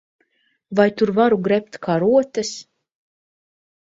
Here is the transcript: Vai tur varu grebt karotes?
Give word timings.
Vai 0.77 0.85
tur 1.01 1.09
varu 1.19 1.37
grebt 1.47 1.73
karotes? 1.87 2.51